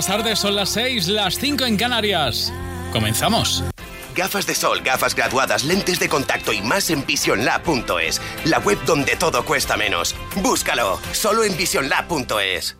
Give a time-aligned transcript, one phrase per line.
[0.00, 2.50] Buenas tardes, son las 6, las 5 en Canarias.
[2.90, 3.62] Comenzamos.
[4.14, 9.16] Gafas de sol, gafas graduadas, lentes de contacto y más en visionlab.es, la web donde
[9.16, 10.16] todo cuesta menos.
[10.36, 12.79] Búscalo, solo en visionlab.es.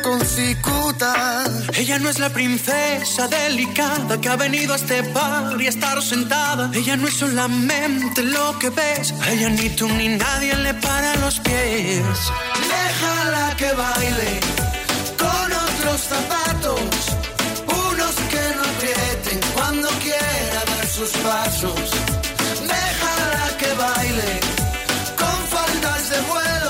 [1.73, 6.01] Ella no es la princesa delicada que ha venido a este bar y a estar
[6.01, 6.69] sentada.
[6.73, 9.13] Ella no es solamente lo que ves.
[9.21, 12.03] A ella ni tú ni nadie le para los pies.
[12.75, 14.39] Déjala que baile
[15.17, 16.81] con otros zapatos.
[17.89, 21.91] Unos que no aprieten cuando quiera dar sus pasos.
[22.61, 24.39] Déjala que baile
[25.17, 26.60] con faldas de vuelo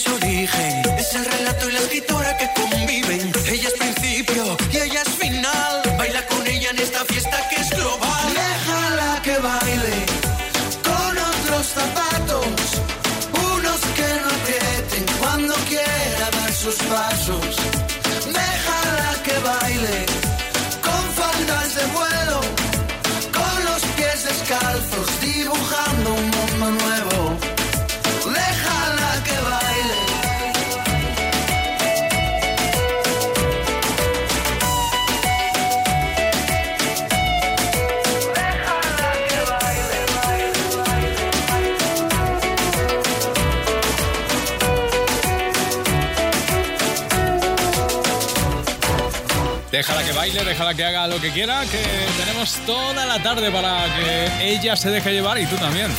[0.00, 3.32] es origen, es el relato y la escritora que conviven.
[3.46, 5.82] Ella es principio y ella es final.
[5.98, 8.34] Baila con ella en esta fiesta que es global.
[8.34, 9.96] Déjala que baile
[10.84, 12.10] con otros zapatos
[16.60, 17.56] sus pasos.
[18.38, 19.98] Déjala que baile
[20.86, 22.40] con faldas de vuelo,
[23.38, 25.09] con los pies descalzos,
[49.70, 51.78] Déjala que baile, déjala que haga lo que quiera, que
[52.18, 55.90] tenemos toda la tarde para que ella se deje llevar y tú también.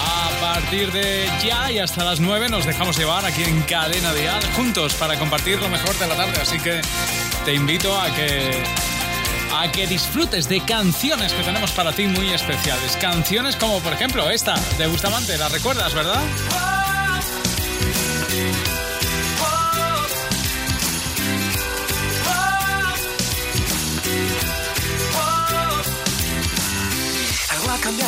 [0.00, 4.42] A partir de ya y hasta las 9 nos dejamos llevar aquí en Cadena Dial
[4.54, 6.40] juntos para compartir lo mejor de la tarde.
[6.40, 6.80] Así que
[7.44, 8.62] te invito a que
[9.56, 12.96] a que disfrutes de canciones que tenemos para ti muy especiales.
[13.00, 16.20] Canciones como por ejemplo esta de Bustamante, ¿la recuerdas, verdad?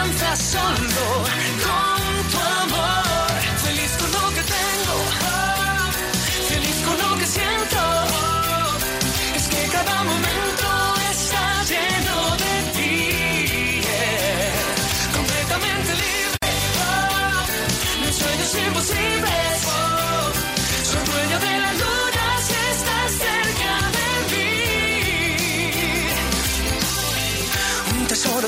[0.00, 1.22] alcanza solo
[1.62, 1.99] con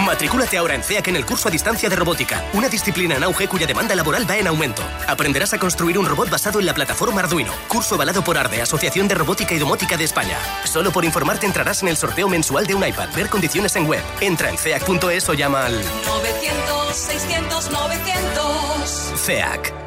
[0.00, 3.46] Matricúlate ahora en CEAC en el curso a distancia de robótica, una disciplina en auge
[3.46, 4.82] cuya demanda laboral va en aumento.
[5.06, 7.52] Aprenderás a construir un robot basado en la plataforma Arduino.
[7.68, 10.38] Curso avalado por ARDE, Asociación de Robótica y Domótica de España.
[10.64, 13.10] Solo por informarte entrarás en el sorteo mensual de un iPad.
[13.14, 14.02] Ver condiciones en web.
[14.20, 19.12] Entra en ceac.es o llama al 900, 600, 900.
[19.16, 19.81] CEAC.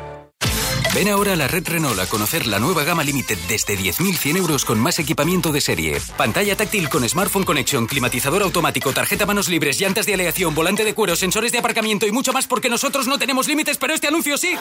[0.95, 4.63] Ven ahora a la red Renault a conocer la nueva gama Limited desde 10.100 euros
[4.63, 6.01] con más equipamiento de serie.
[6.15, 10.93] Pantalla táctil con Smartphone Connection, climatizador automático, tarjeta manos libres, llantas de aleación, volante de
[10.93, 14.37] cuero, sensores de aparcamiento y mucho más porque nosotros no tenemos límites, pero este anuncio
[14.37, 14.55] sí.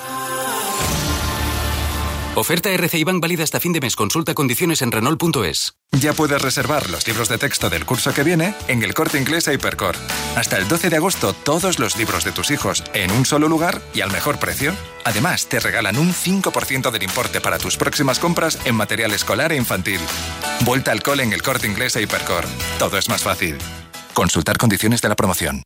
[2.36, 3.94] Oferta RCI Bank válida hasta fin de mes.
[3.94, 5.74] Consulta condiciones en Renault.es.
[5.92, 9.46] Ya puedes reservar los libros de texto del curso que viene en el corte inglés
[9.46, 9.96] Hypercore.
[10.34, 13.80] Hasta el 12 de agosto, todos los libros de tus hijos en un solo lugar
[13.94, 14.74] y al mejor precio.
[15.04, 19.56] Además, te regalan un 5% del importe para tus próximas compras en material escolar e
[19.56, 20.00] infantil.
[20.64, 22.48] Vuelta al cole en el corte inglés Hypercore.
[22.80, 23.58] Todo es más fácil.
[24.12, 25.62] Consultar condiciones de la promoción.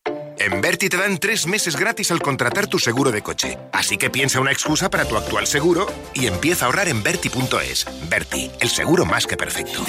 [0.50, 3.58] En Berti te dan tres meses gratis al contratar tu seguro de coche.
[3.70, 7.84] Así que piensa una excusa para tu actual seguro y empieza a ahorrar en Berti.es.
[8.08, 9.84] Berti, el seguro más que perfecto.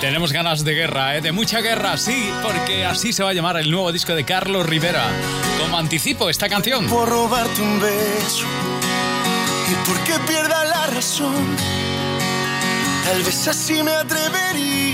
[0.00, 1.20] Tenemos ganas de guerra, ¿eh?
[1.20, 4.64] De mucha guerra, sí, porque así se va a llamar el nuevo disco de Carlos
[4.66, 5.10] Rivera.
[5.58, 6.86] Como anticipo esta canción.
[6.86, 8.46] Por robarte un beso
[9.68, 11.56] y porque pierda la razón.
[13.04, 14.93] Tal vez así me atrevería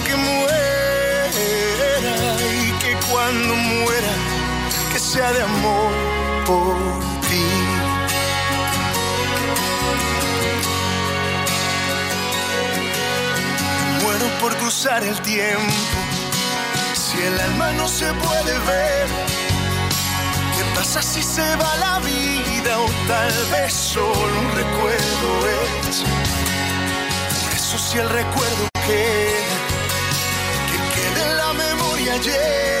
[5.11, 5.91] sea de amor
[6.45, 6.77] por
[7.27, 7.45] ti.
[14.01, 15.97] Muero por cruzar el tiempo,
[16.93, 19.07] si el alma no se puede ver.
[20.55, 25.29] ¿Qué pasa si se va la vida o tal vez solo un recuerdo
[25.89, 26.03] es?
[27.41, 29.55] Por eso si el recuerdo queda,
[30.69, 32.80] que quede en la memoria llena.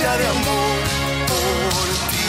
[0.00, 0.78] De amor.
[1.28, 2.26] Por ti.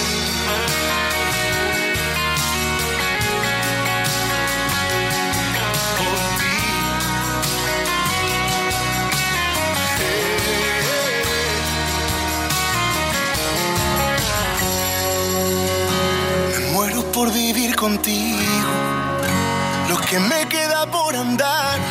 [16.50, 18.74] Me muero por vivir contigo,
[19.88, 21.91] lo que me queda por andar.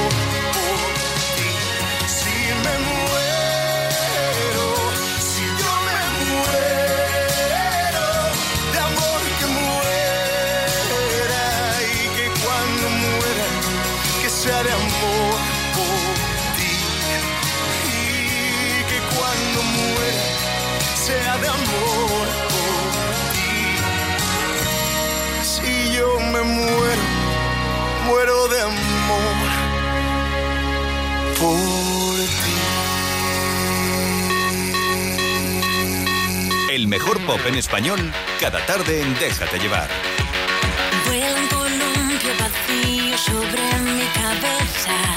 [36.91, 39.89] mejor pop en español, cada tarde en Déjate llevar.
[41.05, 45.10] Vuela un columpio vacío sobre mi cabeza.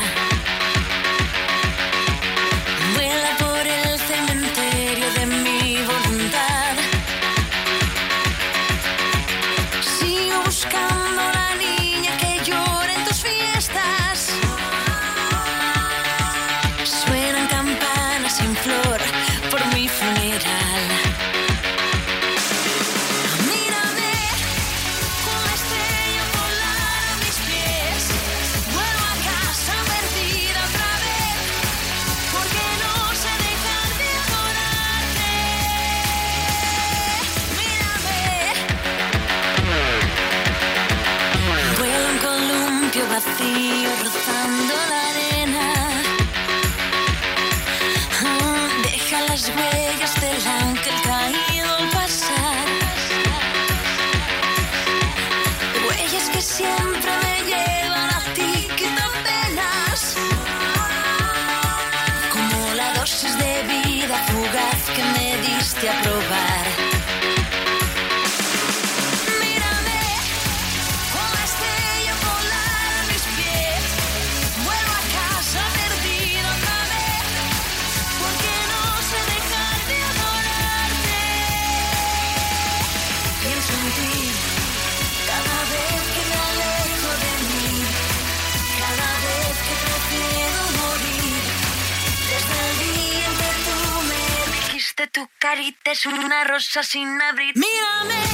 [95.54, 97.54] Carita es una rosa sin abrir.
[97.56, 98.33] Mírame.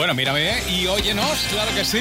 [0.00, 2.00] Bueno, mírame y óyenos, claro que sí.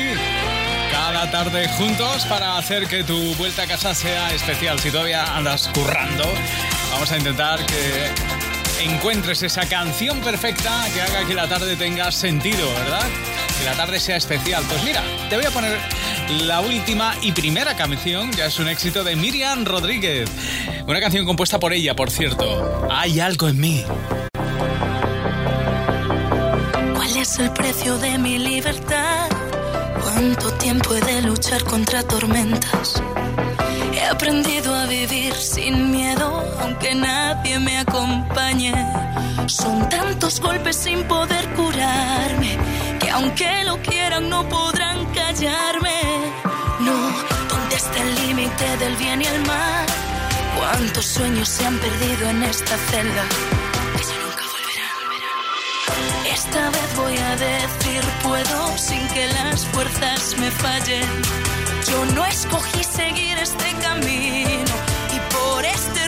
[0.89, 4.79] Cada tarde juntos para hacer que tu vuelta a casa sea especial.
[4.79, 6.23] Si todavía andas currando,
[6.93, 12.73] vamos a intentar que encuentres esa canción perfecta que haga que la tarde tenga sentido,
[12.75, 13.05] ¿verdad?
[13.59, 14.63] Que la tarde sea especial.
[14.69, 15.77] Pues mira, te voy a poner
[16.45, 20.29] la última y primera canción, ya es un éxito de Miriam Rodríguez.
[20.87, 22.87] Una canción compuesta por ella, por cierto.
[22.89, 23.83] Hay algo en mí.
[27.29, 29.27] Es el precio de mi libertad?
[30.01, 33.03] ¿Cuánto tiempo he de luchar contra tormentas?
[33.93, 36.27] He aprendido a vivir sin miedo,
[36.62, 38.74] aunque nadie me acompañe.
[39.48, 42.57] Son tantos golpes sin poder curarme,
[43.00, 46.00] que aunque lo quieran no podrán callarme.
[46.79, 46.98] No,
[47.50, 49.86] donde Desde el límite del bien y el mal,
[50.57, 53.24] cuántos sueños se han perdido en esta celda.
[53.95, 56.33] Que ya nunca volverán.
[56.33, 61.07] Esta vez voy a decir puedo sin que las fuerzas me fallen.
[61.89, 64.75] Yo no escogí seguir este camino
[65.15, 66.07] y por este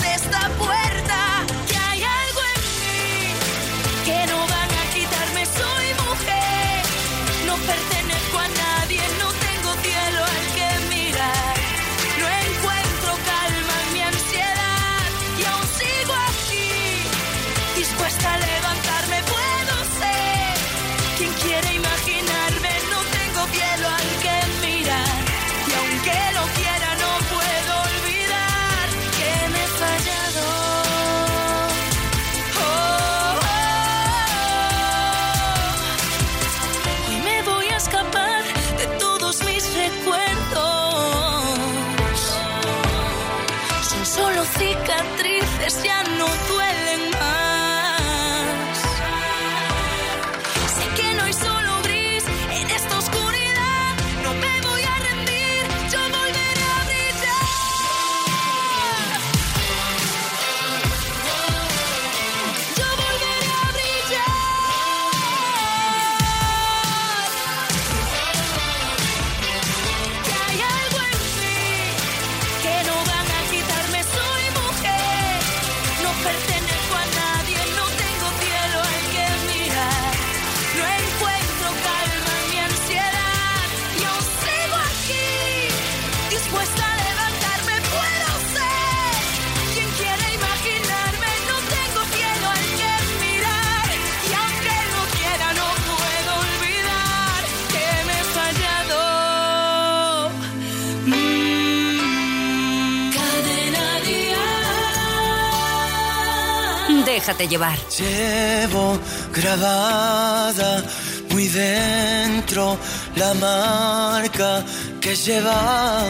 [107.21, 107.77] Déjate llevar.
[107.99, 108.97] Llevo
[109.31, 110.83] grabada
[111.29, 112.75] muy dentro
[113.15, 114.65] la marca
[114.99, 116.01] que lleva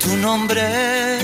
[0.00, 1.18] tu nombre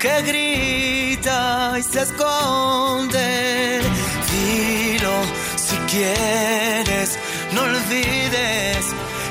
[0.00, 3.82] que grita y se esconde.
[4.30, 5.16] Dilo
[5.56, 7.18] si quieres,
[7.52, 8.84] no olvides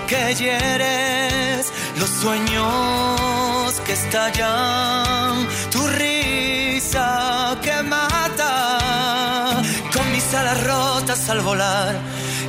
[0.08, 8.17] que hieres los sueños que estallan, tu risa que mata, con mis
[10.38, 11.96] alas rotas al volar,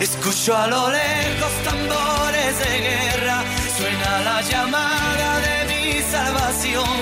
[0.01, 3.39] escucho a lo lejos tambores de guerra,
[3.77, 6.97] suena la llamada de mi salvación,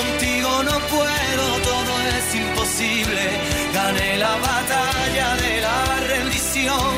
[0.00, 3.24] contigo no puedo, todo es imposible,
[3.74, 5.78] gané la batalla de la
[6.12, 6.90] rendición,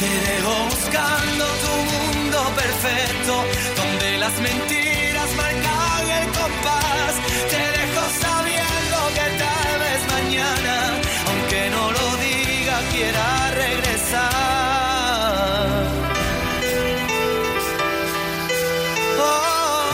[0.00, 3.34] te dejo buscando tu mundo perfecto,
[3.80, 7.12] donde las mentiras marcan el compás,
[7.52, 10.74] te dejo sabiendo que tal vez mañana,
[11.28, 12.43] aunque no lo diga,
[12.90, 14.24] quiera regresar.
[19.18, 19.84] Oh.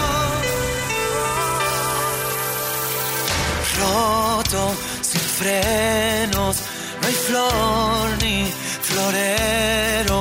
[3.81, 4.63] Roto,
[5.03, 6.57] sin frenos,
[7.01, 8.39] no hay flor ni
[8.83, 10.19] florero,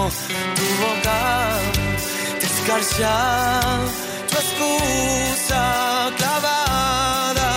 [0.58, 1.22] tu boca
[2.40, 3.16] te escarcha,
[4.30, 5.64] tu excusa
[6.18, 7.52] clavada.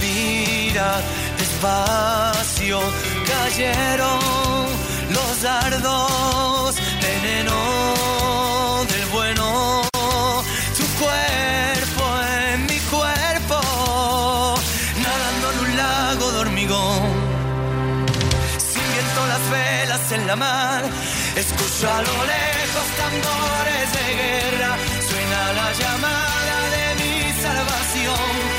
[0.00, 0.88] Mira
[1.38, 2.78] despacio,
[3.44, 4.64] cayeron
[5.10, 7.58] los dardos, veneno
[8.88, 9.82] del bueno.
[10.78, 12.04] Tu cuerpo
[12.40, 13.60] en mi cuerpo,
[15.04, 17.02] nadando en un lago de hormigón
[18.56, 20.82] sin viento las velas en la mar.
[21.36, 24.70] Escucho a lo lejos tambores de guerra,
[25.08, 28.53] suena la llamada de mi salvación.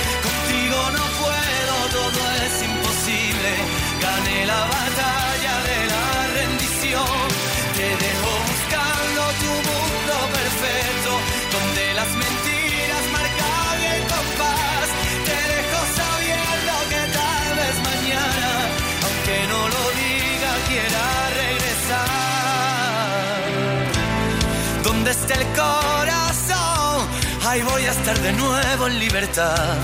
[25.12, 27.08] Esté el corazón,
[27.48, 29.78] ahí voy a estar de nuevo en libertad.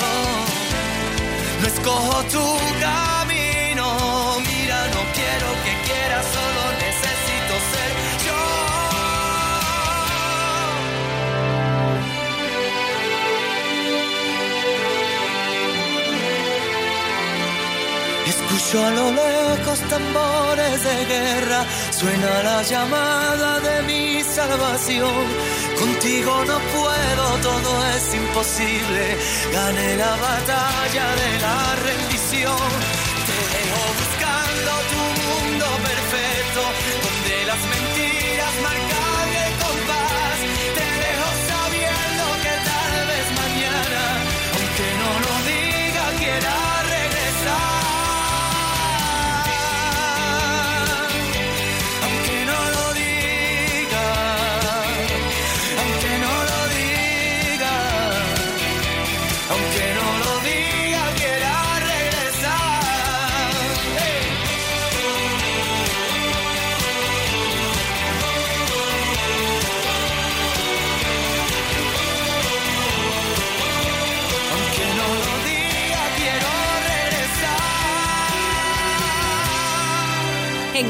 [0.00, 0.44] Oh,
[1.60, 3.01] no escojo tu camino,
[18.72, 25.26] Escucho a lo lejos tambores de guerra, suena la llamada de mi salvación.
[25.78, 29.18] Contigo no puedo, todo es imposible.
[29.52, 32.91] Gané la batalla de la rendición.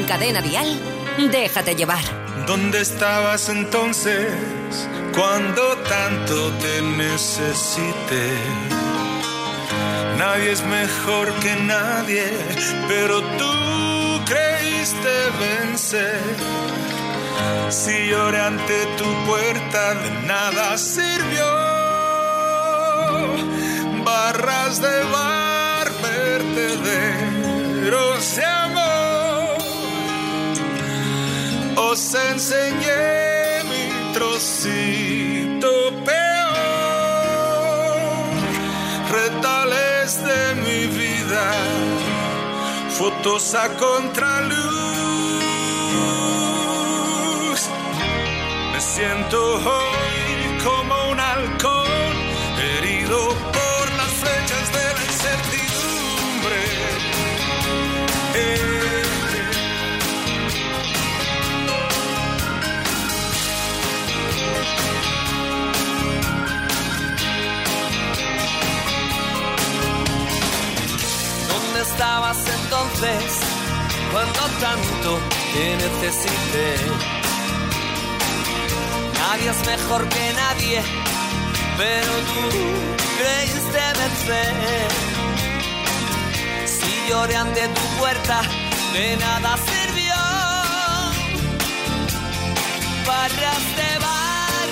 [0.03, 0.67] En Cadena Dial,
[1.31, 2.03] déjate llevar.
[2.45, 4.33] ¿Dónde estabas entonces
[5.15, 8.31] cuando tanto te necesité?
[10.17, 12.25] Nadie es mejor que nadie,
[12.89, 16.19] pero tú creíste vencer.
[17.69, 21.45] Si lloré ante tu puerta, de nada sirvió.
[24.03, 27.33] Barras de bar, vertederos
[32.15, 36.27] enseñé mi trocito peor,
[39.11, 41.53] retales de mi vida,
[42.89, 44.63] fotos a contraluz.
[48.71, 49.59] Me siento
[71.93, 73.23] estabas entonces
[74.11, 75.19] cuando tanto
[75.53, 76.67] te necesité?
[79.19, 80.81] Nadie es mejor que nadie,
[81.77, 82.41] pero tú
[83.19, 84.89] creíste vencer.
[86.65, 88.41] Si lloré ante tu puerta,
[88.93, 90.19] de nada sirvió.
[93.07, 94.69] Barras de bar,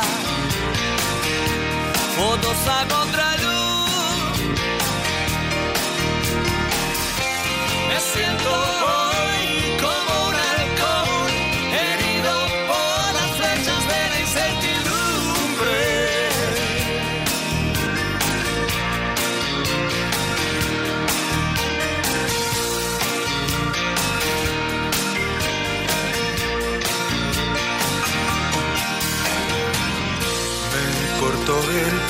[0.00, 0.34] vida,
[2.16, 3.33] fotos a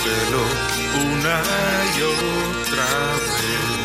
[0.05, 0.43] el pelo
[1.13, 1.43] una
[1.97, 3.84] y otra vez.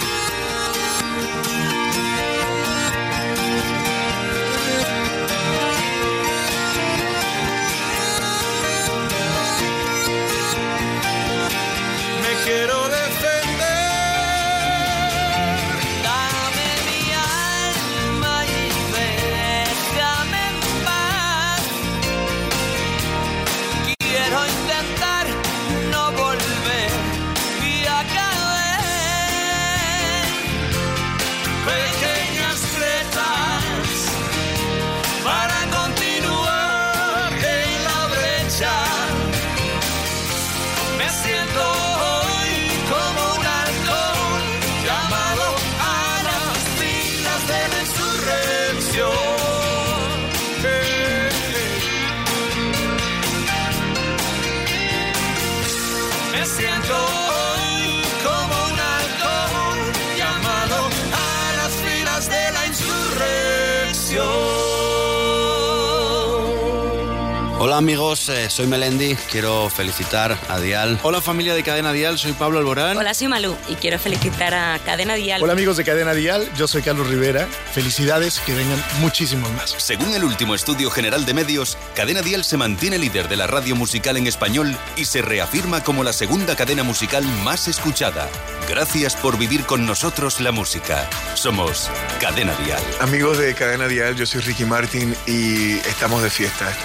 [67.79, 70.99] Amigos, eh, soy Melendi, quiero felicitar a Dial.
[71.01, 72.97] Hola familia de Cadena Dial, soy Pablo Alborán.
[72.97, 75.41] Hola, soy Malú y quiero felicitar a Cadena Dial.
[75.41, 77.47] Hola amigos de Cadena Dial, yo soy Carlos Rivera.
[77.71, 79.75] Felicidades, que vengan muchísimos más.
[79.77, 83.77] Según el último estudio general de medios, Cadena Dial se mantiene líder de la radio
[83.77, 88.27] musical en español y se reafirma como la segunda cadena musical más escuchada.
[88.67, 91.09] Gracias por vivir con nosotros la música.
[91.33, 91.89] Somos
[92.19, 92.83] Cadena Dial.
[92.99, 96.75] Amigos de Cadena Dial, yo soy Ricky Martin y estamos de fiesta.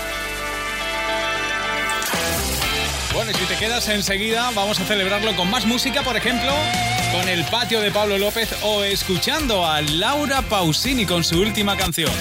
[3.24, 6.52] Bueno, y si te quedas enseguida, vamos a celebrarlo con más música, por ejemplo,
[7.10, 12.12] con el patio de Pablo López o escuchando a Laura Pausini con su última canción.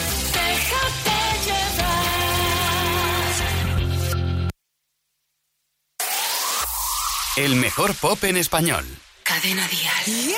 [7.35, 8.85] El mejor pop en español.
[9.23, 10.35] Cadena Dial.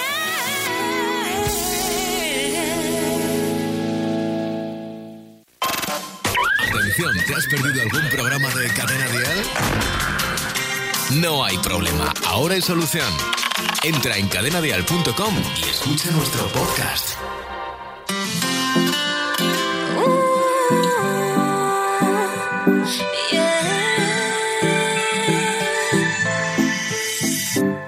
[6.57, 10.24] Atención, ¿te has perdido algún programa de Cadena Dial?
[11.11, 13.07] No hay problema, ahora hay solución.
[13.83, 17.09] Entra en cadenadial.com y escucha nuestro podcast.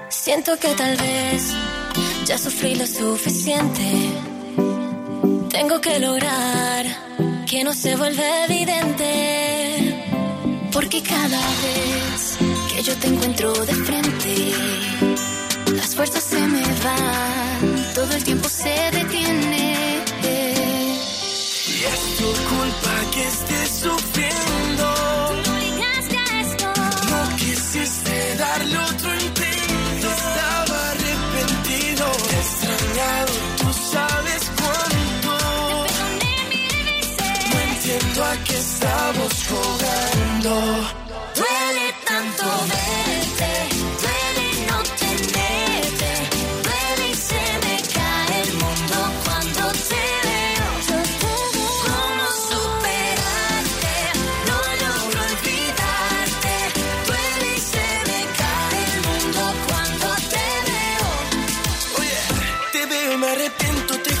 [0.08, 1.52] Siento que tal vez
[2.24, 4.12] ya sufrí lo suficiente.
[5.50, 6.86] Tengo que lograr
[7.46, 10.04] que no se vuelva evidente.
[10.70, 12.37] Porque cada vez
[12.78, 14.52] que yo te encuentro de frente,
[15.74, 20.04] las fuerzas se me van, todo el tiempo se detiene.
[21.66, 24.86] Y es tu culpa que estés sufriendo.
[25.46, 26.68] No digas ya esto.
[27.10, 30.08] No quisiste darle otro intento.
[30.18, 32.06] Estaba arrepentido,
[32.40, 35.32] extrañado, tú sabes cuánto.
[37.50, 40.97] No entiendo a qué estamos jugando.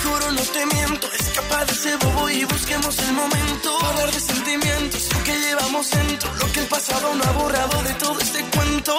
[0.08, 1.06] Juro, no te miento.
[1.20, 3.68] Escapa de ese bobo y busquemos el momento.
[3.86, 7.94] Hablar de sentimientos, lo que llevamos dentro, lo que el pasado no ha borrado de
[7.94, 8.94] todo este cuento.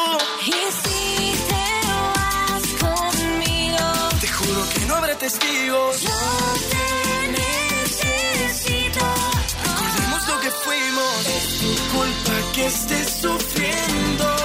[0.45, 3.85] Y si te vas conmigo,
[4.21, 6.01] Te juro que no habrá testigos.
[6.01, 6.19] yo
[6.73, 6.85] te
[7.39, 9.05] necesito.
[9.65, 11.25] Recordemos lo que fuimos.
[11.37, 14.38] Es tu culpa que estés sufriendo.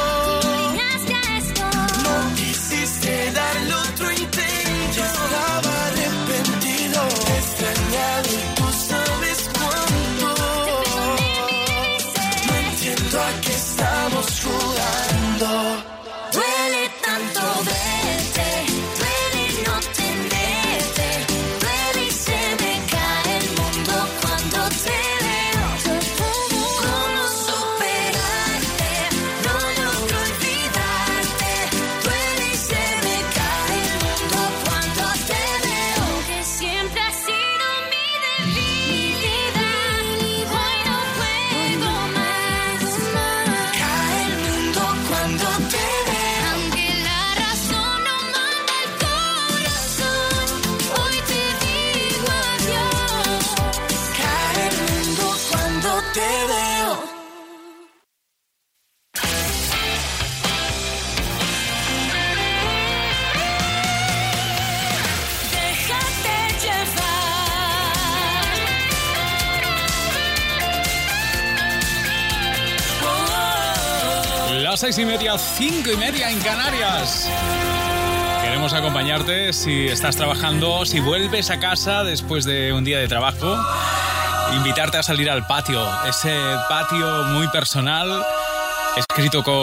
[74.84, 77.26] Seis y media, cinco y media en Canarias.
[78.42, 83.56] Queremos acompañarte si estás trabajando, si vuelves a casa después de un día de trabajo.
[84.54, 88.22] Invitarte a salir al patio, ese patio muy personal,
[88.98, 89.54] escrito con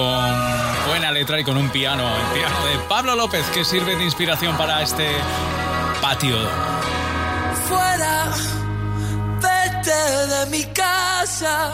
[0.87, 4.57] buena letra y con un piano, el piano de Pablo López, que sirve de inspiración
[4.57, 5.07] para este
[6.01, 6.35] patio.
[7.67, 8.31] Fuera,
[9.39, 11.73] vete de mi casa.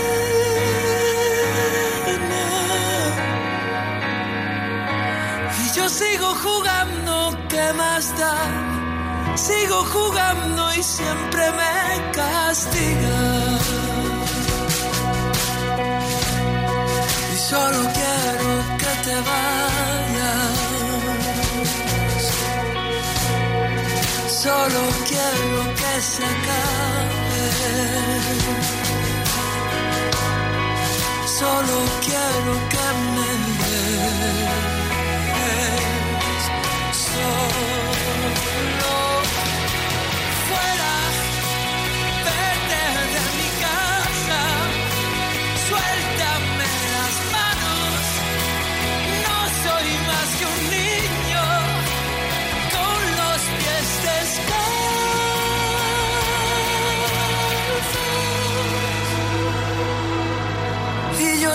[5.91, 7.13] sigo jugando,
[7.49, 8.37] ¿qué más da?
[9.35, 13.19] Sigo jugando y siempre me castiga.
[17.33, 18.51] Y solo quiero
[18.81, 20.51] que te vayas.
[24.43, 27.43] Solo quiero que se acabe.
[31.39, 33.29] Solo quiero que me
[33.61, 34.80] des
[38.79, 38.95] no
[40.47, 40.90] fuera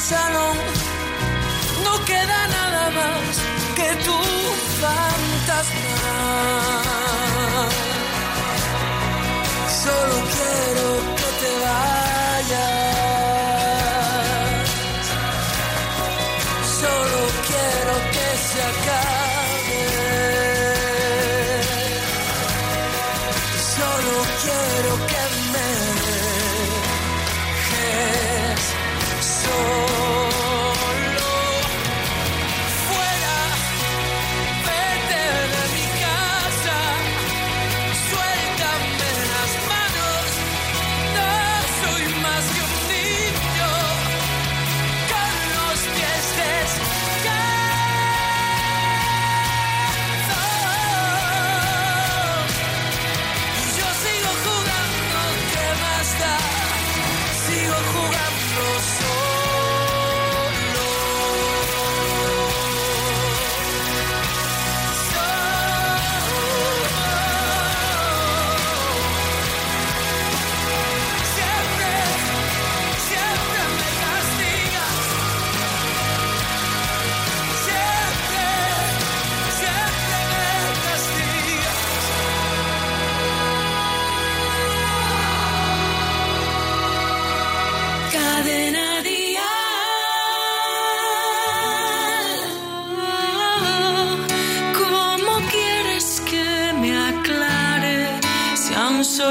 [0.00, 0.56] salón
[1.84, 3.36] no queda nada más
[3.76, 4.18] que tu
[4.82, 5.96] fantasma.
[9.82, 10.86] Solo quiero
[11.18, 12.83] que te vayas.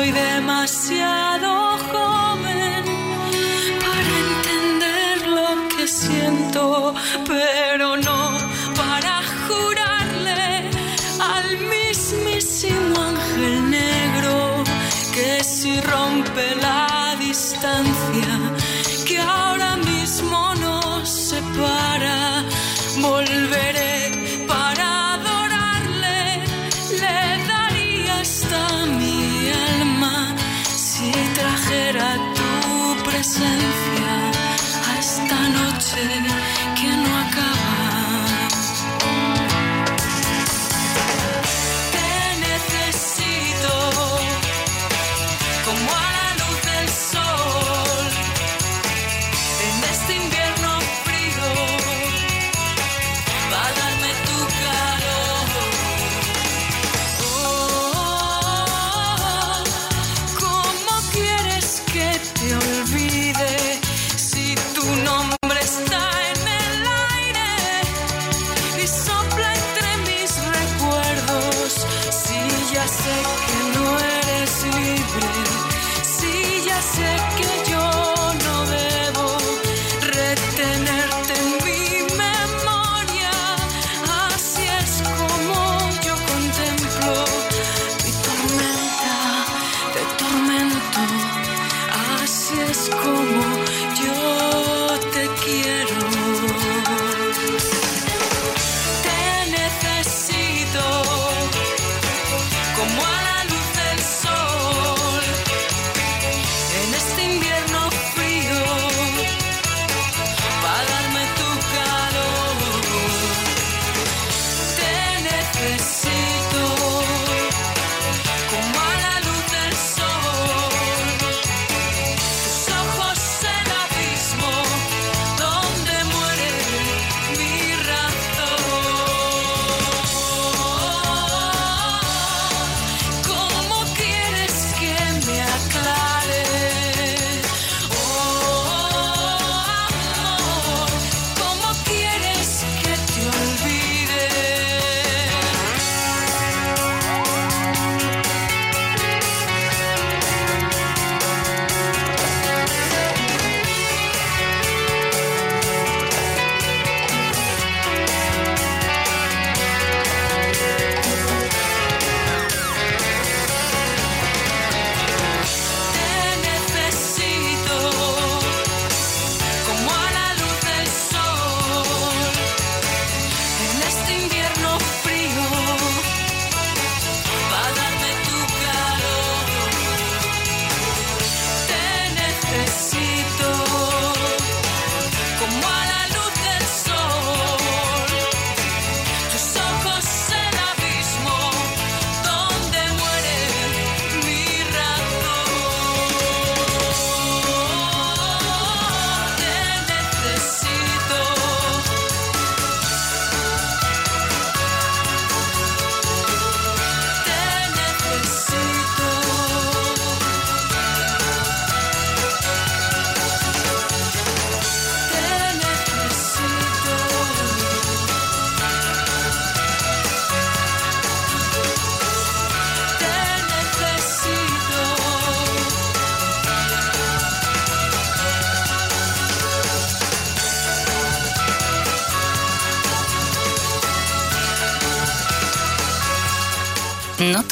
[0.03, 1.32] soy demasiado.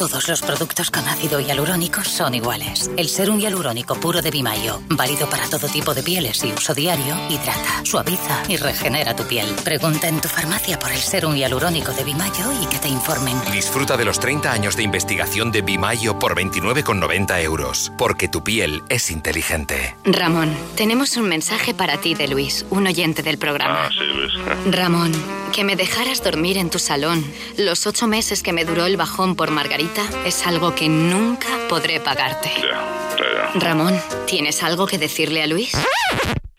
[0.01, 2.89] Todos los productos con ácido hialurónico son iguales.
[2.97, 7.15] El serum hialurónico puro de Bimayo, válido para todo tipo de pieles y uso diario,
[7.29, 9.45] hidrata, suaviza y regenera tu piel.
[9.63, 13.39] Pregunta en tu farmacia por el serum hialurónico de Bimayo y que te informen.
[13.51, 17.91] Disfruta de los 30 años de investigación de Bimayo por 29,90 euros.
[17.95, 19.95] Porque tu piel es inteligente.
[20.03, 23.85] Ramón, tenemos un mensaje para ti de Luis, un oyente del programa.
[23.85, 24.33] Ah, sí, Luis.
[24.65, 25.11] Ramón,
[25.51, 27.23] que me dejaras dormir en tu salón
[27.57, 31.99] los ocho meses que me duró el bajón por Margarita es algo que nunca podré
[31.99, 32.49] pagarte.
[32.57, 33.59] Ya, ya, ya.
[33.59, 33.93] Ramón,
[34.25, 35.71] ¿tienes algo que decirle a Luis?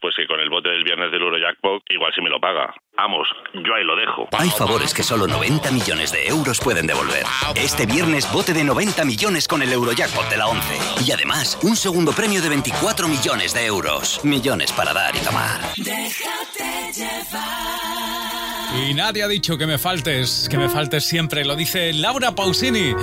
[0.01, 2.75] Pues que con el bote del viernes del Eurojackpot igual si me lo paga.
[2.97, 4.29] Vamos, yo ahí lo dejo.
[4.33, 7.25] Hay favores que solo 90 millones de euros pueden devolver.
[7.55, 11.05] Este viernes bote de 90 millones con el Eurojackpot de la 11.
[11.07, 14.25] Y además, un segundo premio de 24 millones de euros.
[14.25, 15.61] Millones para dar y tomar.
[15.77, 18.42] Déjate llevar.
[18.77, 21.45] Y nadie ha dicho que me faltes, que me faltes siempre.
[21.45, 22.95] Lo dice Laura Pausini.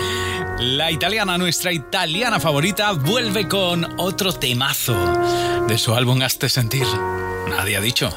[0.59, 6.87] La italiana, nuestra italiana favorita, vuelve con otro temazo de su álbum Hazte Sentir.
[7.49, 8.09] Nadie ha dicho.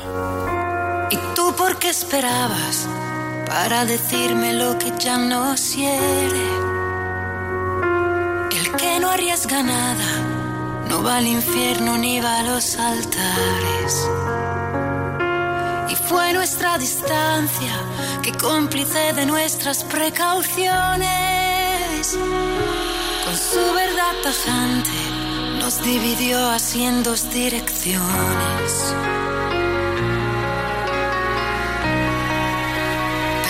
[1.10, 2.88] ¿Y tú por qué esperabas
[3.46, 6.46] para decirme lo que ya no quiere?
[8.58, 10.32] El que no arriesga nada
[10.88, 14.08] no va al infierno ni va a los altares.
[15.92, 17.74] Y fue nuestra distancia
[18.22, 22.16] que cómplice de nuestras precauciones.
[23.24, 24.88] Con su verdad tajante
[25.60, 28.94] nos dividió así en dos direcciones.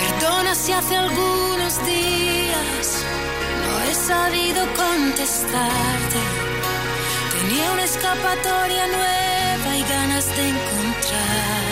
[0.00, 3.04] Perdona si hace algunos días
[3.62, 6.18] no he sabido contestarte.
[7.38, 11.71] Tenía una escapatoria nueva y ganas de encontrarme.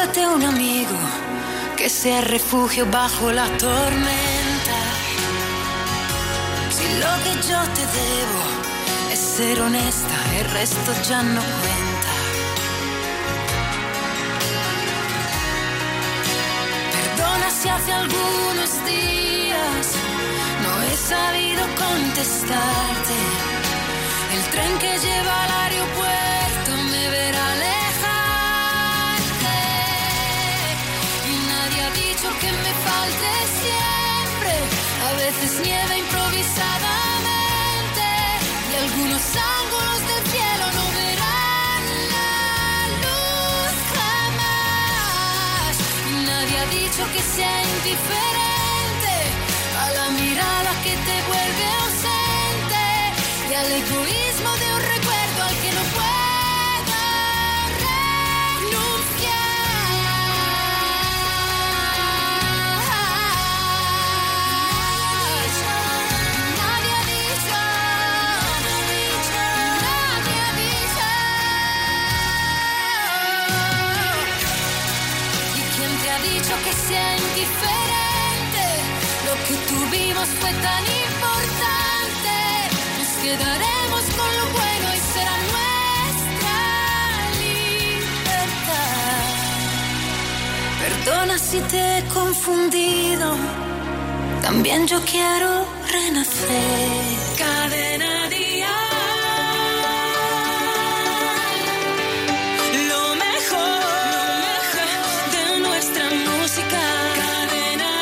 [0.00, 0.98] Búscate un amigo
[1.76, 4.78] que sea refugio bajo la tormenta.
[6.70, 8.42] Si lo que yo te debo
[9.12, 12.12] es ser honesta, el resto ya no cuenta.
[16.96, 19.86] Perdona si hace algunos días
[20.62, 23.18] no he sabido contestarte.
[24.34, 26.29] El tren que lleva al aeropuerto
[32.86, 34.52] falte siempre.
[35.08, 38.06] A veces nieva improvisadamente.
[38.70, 39.24] Y algunos
[39.58, 41.82] ángulos del cielo no verán
[42.14, 42.32] la
[43.04, 45.72] luz jamás.
[46.30, 49.14] Nadie ha dicho que sea indiferente
[49.82, 52.84] a la mirada que te vuelve ausente
[53.50, 54.69] y al egoísmo de
[94.60, 96.50] También yo quiero renacer.
[97.38, 98.28] Cadena
[102.90, 103.80] Lo mejor,
[105.32, 106.82] de nuestra música.
[107.22, 107.92] Cadena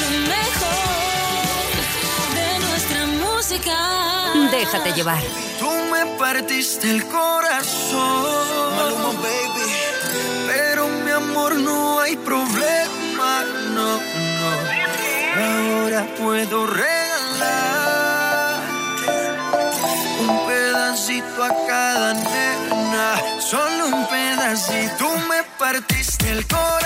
[0.00, 0.84] Lo mejor
[2.38, 3.76] de nuestra música.
[4.50, 5.22] Déjate llevar.
[5.58, 7.43] Tú me partiste el corazón.
[16.44, 18.60] Puedo regalar
[20.20, 23.20] un pedacito a cada nena.
[23.40, 24.96] Solo un pedacito.
[24.98, 26.83] Tú me partiste el corazón.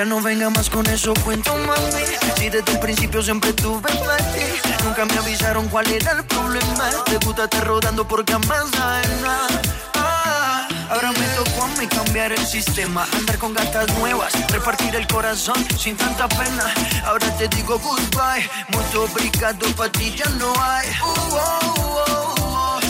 [0.00, 2.02] Ya no venga más con eso, cuento mami.
[2.38, 3.86] Si desde el principio siempre tuve
[4.32, 4.82] ti.
[4.82, 6.88] Nunca me avisaron cuál era el problema.
[7.04, 9.60] Te gusta estar rodando hay nada.
[9.96, 15.06] Ah, Ahora me tocó a mí cambiar el sistema, andar con gatas nuevas, repartir el
[15.06, 16.64] corazón sin tanta pena.
[17.04, 20.88] Ahora te digo goodbye, mucho obrigado para ti ya no hay.
[20.88, 22.80] Uh, oh, oh, oh.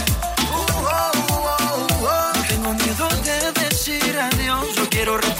[0.52, 1.12] Oh,
[2.02, 2.32] oh.
[2.36, 5.39] No tengo miedo de decir adiós, yo quiero repartirme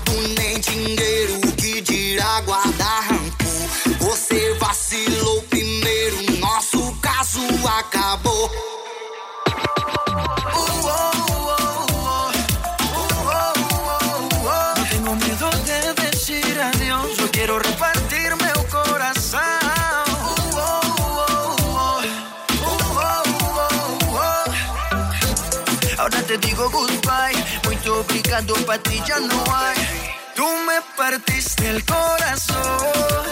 [7.81, 8.49] acabou.
[14.77, 19.41] No tengo miedo de decir adiós, yo quiero repartirme un corazón.
[25.97, 29.77] Ahora te digo goodbye, muito obrigado pa ti ya no hay.
[30.35, 33.25] Tú me partiste el corazón,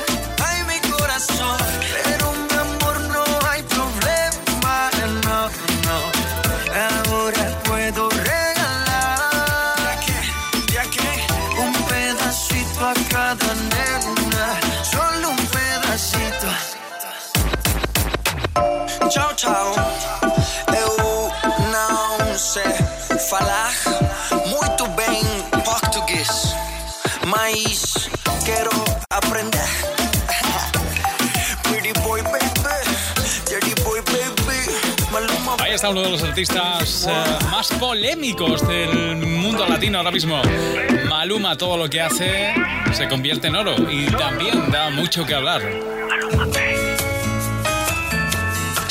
[19.09, 19.73] Tchau, tchau.
[20.67, 21.31] Eu
[21.71, 22.61] não sei
[23.29, 23.71] falar
[24.45, 25.23] muito bem
[25.63, 26.55] português,
[27.25, 28.09] mas
[28.45, 28.69] quero
[29.09, 29.67] aprender.
[31.63, 32.39] Pretty boy, baby,
[33.47, 34.59] dirty boy, baby.
[35.11, 40.39] Maluma, Ahí está uno de los artistas eh, más polémicos del mundo latino ahora mismo.
[41.09, 42.53] Maluma, todo lo que hace
[42.91, 45.98] se convierte en oro y también da mucho que hablar.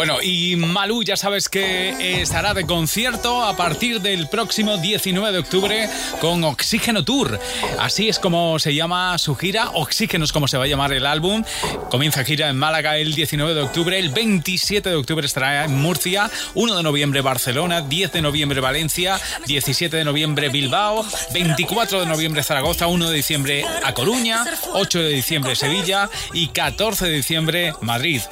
[0.00, 5.38] Bueno, y Malú ya sabes que estará de concierto a partir del próximo 19 de
[5.38, 5.90] octubre
[6.22, 7.38] con Oxígeno Tour.
[7.78, 11.04] Así es como se llama su gira, Oxígeno es como se va a llamar el
[11.04, 11.44] álbum.
[11.90, 16.30] Comienza gira en Málaga el 19 de octubre, el 27 de octubre estará en Murcia,
[16.54, 22.42] 1 de noviembre Barcelona, 10 de noviembre Valencia, 17 de noviembre Bilbao, 24 de noviembre
[22.42, 28.22] Zaragoza, 1 de diciembre a Coruña, 8 de diciembre Sevilla y 14 de diciembre Madrid.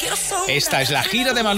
[0.49, 1.58] Esta es la gira de Malú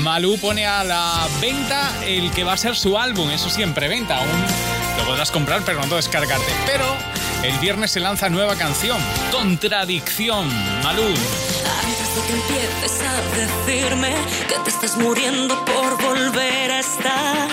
[0.00, 4.18] Malú pone a la venta el que va a ser su álbum, eso siempre venta,
[4.18, 4.44] aún
[4.98, 6.52] lo podrás comprar pero no descargarte.
[6.66, 6.84] Pero
[7.42, 8.98] el viernes se lanza nueva canción,
[9.30, 10.48] Contradicción,
[10.82, 11.02] Malú.
[11.02, 14.14] Antes de que empieces a decirme
[14.48, 17.48] que te estás muriendo por volver a estar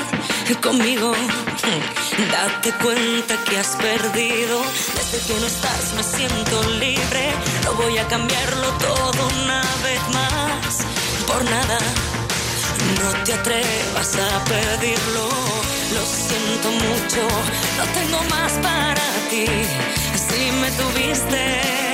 [0.62, 1.14] conmigo,
[2.32, 4.62] date cuenta que has perdido.
[4.96, 7.32] Desde que no estás me siento libre.
[7.64, 10.93] No voy a cambiarlo todo una vez más.
[11.34, 11.80] Por nada,
[13.02, 15.28] no te atrevas a pedirlo.
[15.96, 17.28] Lo siento mucho,
[17.78, 19.46] no tengo más para ti.
[20.28, 21.93] Si me tuviste,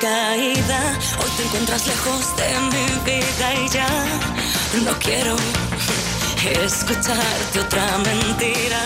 [0.00, 0.98] caída.
[1.20, 3.88] Hoy te encuentras lejos de mi vida y ya
[4.84, 5.36] no quiero
[6.64, 8.80] escucharte otra mentira.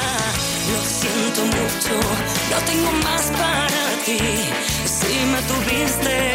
[0.73, 1.95] Lo siento mucho,
[2.51, 4.19] no tengo más para ti.
[4.85, 6.35] Si me tuviste,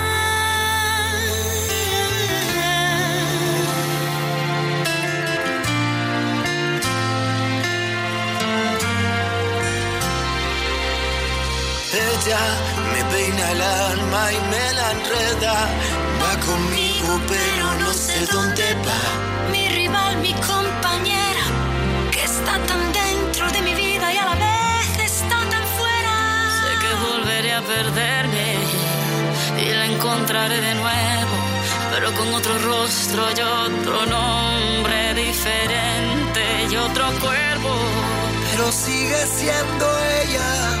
[12.31, 12.47] Ella
[12.93, 15.53] me peina el alma y me la enreda.
[16.21, 19.51] Va conmigo, pero no sé dónde va.
[19.51, 21.45] Mi rival, mi compañera,
[22.09, 26.15] que está tan dentro de mi vida y a la vez está tan fuera.
[26.61, 28.47] Sé que volveré a perderme
[29.63, 31.35] y la encontraré de nuevo,
[31.93, 37.73] pero con otro rostro y otro nombre diferente y otro cuerpo.
[38.51, 39.85] Pero sigue siendo
[40.23, 40.80] ella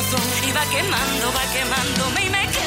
[0.00, 2.57] y va quemando, va quemándome y me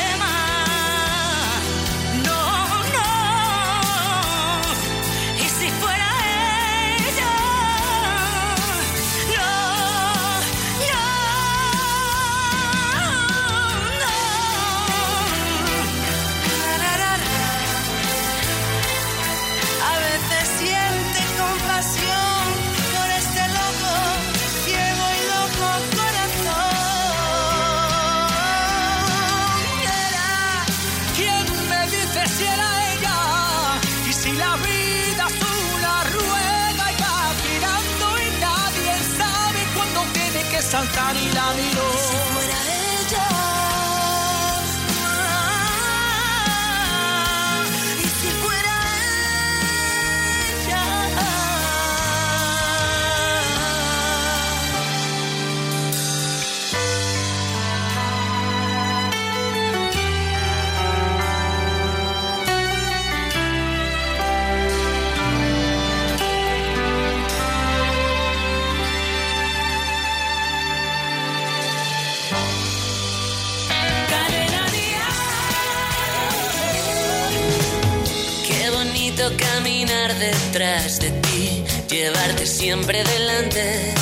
[82.98, 83.94] delante.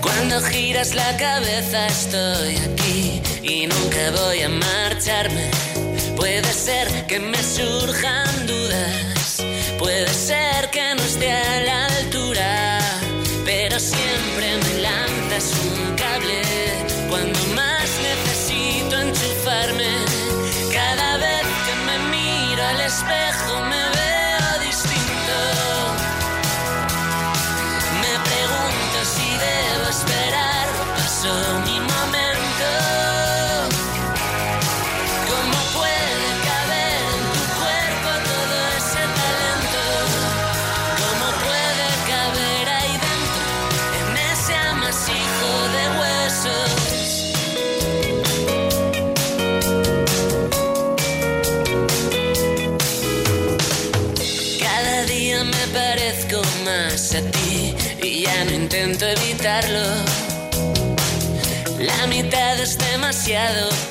[0.00, 5.50] Cuando giras la cabeza estoy aquí y nunca voy a marcharme.
[6.16, 8.39] Puede ser que me surjan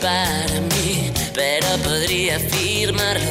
[0.02, 3.26] para mí, pero podría afirmarlo.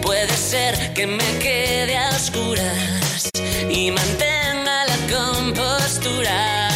[0.00, 3.30] Puede ser que me quede a oscuras
[3.68, 6.68] y mantenga la compostura,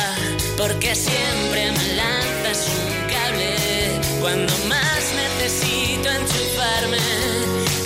[0.57, 6.99] porque siempre me lanzas un cable cuando más necesito enchufarme.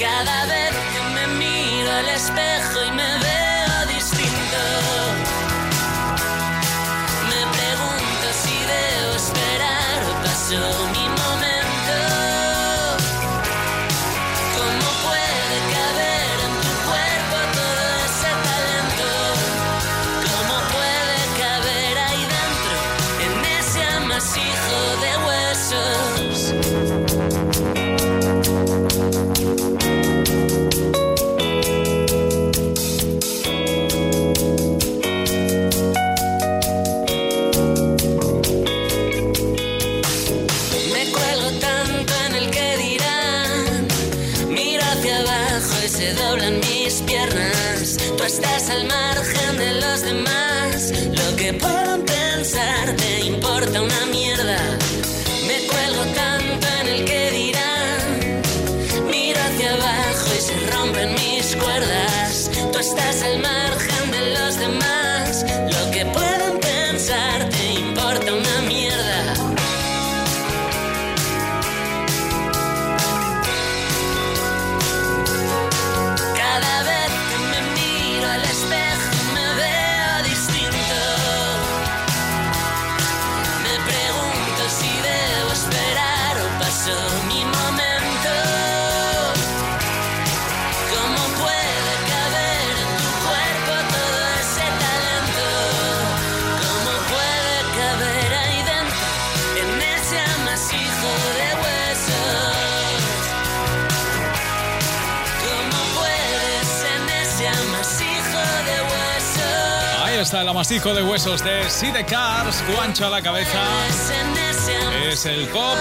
[0.00, 2.41] Cada vez que me miro al espejo
[110.42, 113.62] el amasijo de huesos de Sidecars, Guancho a la cabeza.
[115.08, 115.78] Es el pop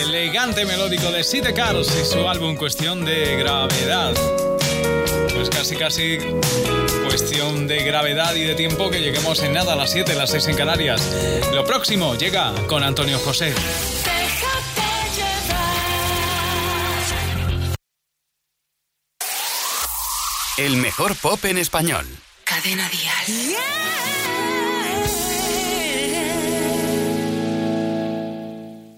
[0.00, 4.12] elegante melódico de Sidecars y su álbum Cuestión de Gravedad.
[5.32, 6.18] Pues casi casi
[7.04, 10.48] cuestión de gravedad y de tiempo que lleguemos en nada a las 7, las 6
[10.48, 11.08] en Canarias.
[11.54, 13.54] Lo próximo llega con Antonio José.
[20.58, 22.06] El mejor pop en español.
[22.56, 23.56] Cadena Dial.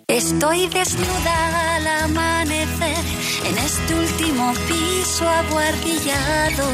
[0.06, 3.04] Estoy desnuda al amanecer
[3.46, 6.66] en este último piso aguardillado.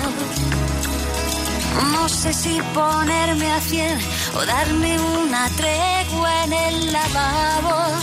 [1.93, 3.99] No sé si ponerme a cien
[4.37, 7.97] o darme una tregua en el lavabo.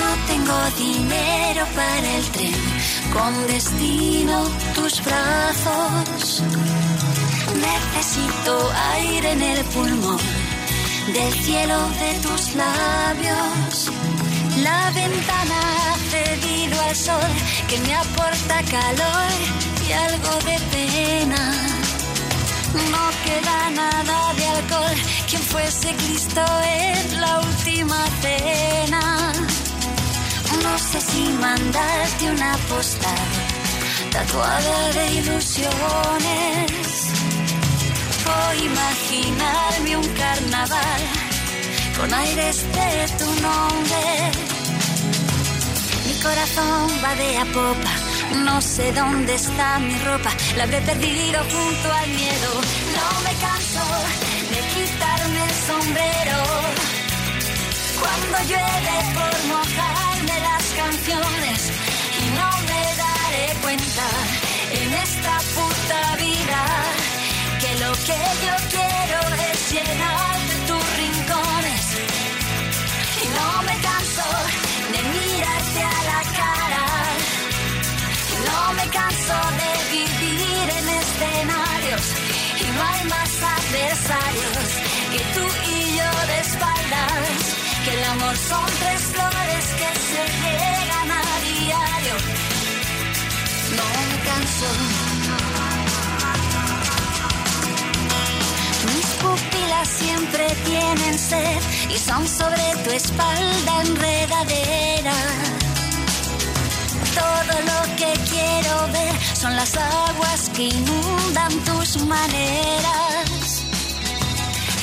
[0.00, 2.54] No tengo dinero para el tren,
[3.12, 4.42] con destino
[4.74, 6.42] tus brazos.
[7.50, 10.18] Necesito aire en el pulmón
[11.12, 13.90] del cielo de tus labios.
[14.62, 17.30] La ventana ha cedido al sol
[17.68, 19.32] que me aporta calor
[19.86, 21.52] y algo de pena.
[22.90, 24.96] No queda nada de alcohol,
[25.28, 29.32] quien fuese Cristo en la última cena.
[30.62, 33.28] No sé si mandarte una postal
[34.10, 37.11] tatuada de ilusiones
[38.64, 41.02] imaginarme un carnaval
[41.98, 44.30] con aires de tu nombre.
[46.06, 47.92] Mi corazón va de a popa,
[48.44, 52.50] no sé dónde está mi ropa, la habré perdido junto al miedo.
[52.98, 53.84] No me canso
[54.52, 56.38] de quitarme el sombrero.
[58.00, 61.58] Cuando llueve por mojarme las canciones
[62.20, 64.06] y no me daré cuenta
[64.72, 65.71] en esta puta
[68.04, 71.84] que yo quiero es llenar tus rincones.
[73.22, 74.26] Y no me canso
[74.92, 76.84] de mirarte a la cara.
[78.48, 82.04] No me canso de vivir en escenarios.
[82.60, 84.64] Y no hay más adversarios
[85.12, 87.38] que tú y yo de espaldas.
[87.84, 92.16] Que el amor son tres flores que se llegan a diario.
[93.78, 94.91] No me canso
[99.84, 101.60] siempre tienen sed
[101.90, 105.14] y son sobre tu espalda enredadera.
[107.14, 113.64] Todo lo que quiero ver son las aguas que inundan tus maneras.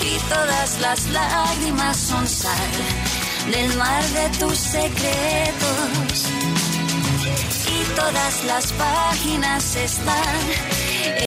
[0.01, 2.71] Y todas las lágrimas son sal
[3.51, 6.15] del mar de tus secretos.
[7.77, 10.78] Y todas las páginas están